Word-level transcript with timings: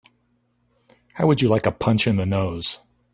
How 1.13 1.27
would 1.27 1.43
you 1.43 1.47
like 1.47 1.67
a 1.67 1.71
punch 1.71 2.07
in 2.07 2.15
the 2.15 2.25
nose? 2.25 2.79